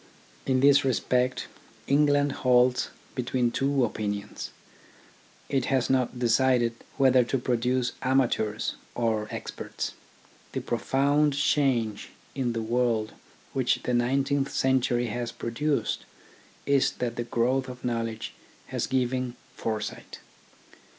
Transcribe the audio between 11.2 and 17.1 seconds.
change in the world which the nineteenth century has produced is